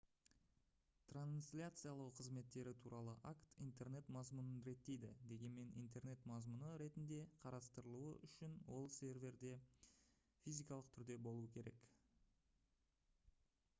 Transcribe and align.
трансляциялау 1.09 2.05
қызметтері 2.19 2.71
туралы 2.85 3.11
акт 3.31 3.59
интернет 3.65 4.07
мазмұнын 4.15 4.63
реттейді 4.69 5.11
дегенмен 5.33 5.69
интернет 5.81 6.23
мазмұны 6.31 6.71
ретінде 6.83 7.19
қарастырылуы 7.43 8.09
үішн 8.29 8.55
ол 8.77 8.89
серверде 8.95 9.51
физикалық 10.47 10.89
түрде 10.97 11.19
болуы 11.29 11.53
керек 11.59 11.85